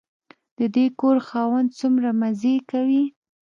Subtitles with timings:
[0.57, 3.03] د دې کور خاوند څومره مزې کوي.